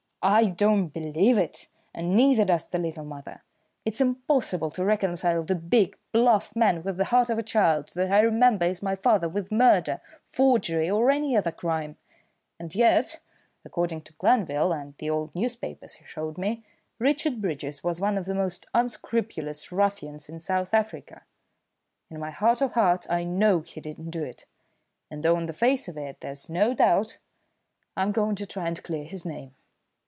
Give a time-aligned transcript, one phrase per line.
[0.23, 1.65] "I don't believe it,
[1.95, 3.41] and neither does the little mother.
[3.85, 8.11] It's impossible to reconcile the big, bluff man with the heart of a child, that
[8.11, 11.97] I remember as my father, with murder, forgery, or any other crime.
[12.59, 13.19] And yet,
[13.65, 16.63] according to Glanville and the old newspapers he showed me,
[16.99, 21.23] Richard Bridges was one of the most unscrupulous ruffians in South Africa.
[22.11, 24.45] In my heart of hearts I know he didn't do it,
[25.09, 27.17] and though on the face of it there's no doubt,
[27.97, 29.55] I'm going to try and clear his name.